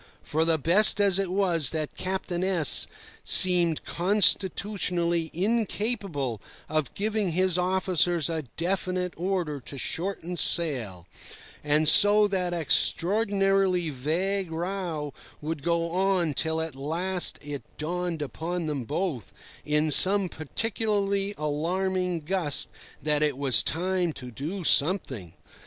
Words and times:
For 0.23 0.45
the 0.45 0.57
best 0.57 0.99
of 0.99 1.19
it 1.19 1.29
was 1.29 1.69
that 1.69 1.93
Captain 1.95 2.43
S— 2.43 2.87
seemed 3.23 3.83
constitutionally 3.85 5.29
incapable 5.31 6.41
of 6.67 6.91
giving 6.95 7.33
his 7.33 7.55
officers 7.59 8.27
a 8.27 8.41
definite 8.57 9.13
order 9.15 9.59
to 9.59 9.77
shorten 9.77 10.37
sail; 10.37 11.05
and 11.63 11.87
so 11.87 12.27
that 12.29 12.51
extraordinarily 12.51 13.91
vague 13.91 14.49
row 14.51 15.13
would 15.39 15.61
go 15.61 15.91
on 15.91 16.33
till 16.33 16.61
at 16.61 16.73
last 16.75 17.37
it 17.43 17.61
dawned 17.77 18.23
upon 18.23 18.65
them 18.65 18.85
both, 18.85 19.31
in 19.63 19.91
some 19.91 20.29
particularly 20.29 21.35
alarming 21.37 22.21
gust, 22.21 22.69
that 23.03 23.21
it 23.21 23.37
was 23.37 23.61
time 23.61 24.13
to 24.13 24.31
do 24.31 24.63
something. 24.63 25.33